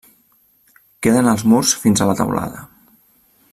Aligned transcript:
Queden 1.07 1.29
els 1.33 1.45
murs 1.53 1.75
fins 1.83 2.01
a 2.07 2.11
la 2.13 2.17
teulada. 2.23 2.67